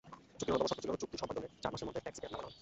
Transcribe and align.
চুক্তির 0.37 0.49
অন্যতম 0.53 0.65
শর্ত 0.71 0.79
ছিল, 0.83 0.91
চুক্তি 1.01 1.17
সম্পাদনের 1.21 1.51
চার 1.63 1.71
মাসের 1.73 1.87
মধ্যে 1.87 2.03
ট্যাক্সিক্যাব 2.03 2.31
নামানো 2.31 2.47
হবে। 2.47 2.57